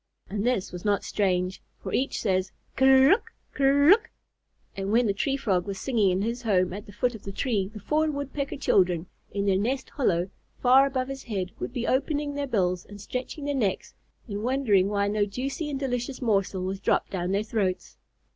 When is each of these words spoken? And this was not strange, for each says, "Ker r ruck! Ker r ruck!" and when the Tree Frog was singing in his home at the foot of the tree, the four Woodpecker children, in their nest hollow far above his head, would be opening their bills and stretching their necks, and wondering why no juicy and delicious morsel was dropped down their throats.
And 0.31 0.43
this 0.43 0.71
was 0.71 0.83
not 0.83 1.03
strange, 1.03 1.61
for 1.77 1.93
each 1.93 2.19
says, 2.23 2.51
"Ker 2.75 3.03
r 3.03 3.07
ruck! 3.07 3.31
Ker 3.53 3.71
r 3.83 3.87
ruck!" 3.87 4.09
and 4.75 4.91
when 4.91 5.05
the 5.05 5.13
Tree 5.13 5.37
Frog 5.37 5.67
was 5.67 5.79
singing 5.79 6.09
in 6.09 6.21
his 6.23 6.41
home 6.41 6.73
at 6.73 6.87
the 6.87 6.91
foot 6.91 7.13
of 7.13 7.21
the 7.21 7.31
tree, 7.31 7.67
the 7.67 7.79
four 7.79 8.09
Woodpecker 8.09 8.55
children, 8.57 9.05
in 9.29 9.45
their 9.45 9.59
nest 9.59 9.91
hollow 9.91 10.31
far 10.59 10.87
above 10.87 11.07
his 11.07 11.25
head, 11.25 11.51
would 11.59 11.71
be 11.71 11.85
opening 11.85 12.33
their 12.33 12.47
bills 12.47 12.83
and 12.83 12.99
stretching 12.99 13.45
their 13.45 13.53
necks, 13.53 13.93
and 14.27 14.41
wondering 14.41 14.89
why 14.89 15.07
no 15.07 15.23
juicy 15.23 15.69
and 15.69 15.79
delicious 15.79 16.19
morsel 16.19 16.63
was 16.63 16.79
dropped 16.79 17.11
down 17.11 17.29
their 17.31 17.43
throats. 17.43 17.97